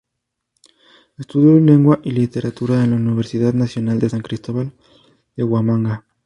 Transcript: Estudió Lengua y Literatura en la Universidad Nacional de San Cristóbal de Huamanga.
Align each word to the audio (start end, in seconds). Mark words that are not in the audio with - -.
Estudió 1.19 1.59
Lengua 1.59 1.99
y 2.03 2.09
Literatura 2.09 2.83
en 2.83 2.89
la 2.89 2.95
Universidad 2.95 3.53
Nacional 3.53 3.99
de 3.99 4.09
San 4.09 4.21
Cristóbal 4.23 4.73
de 5.35 5.43
Huamanga. 5.43 6.05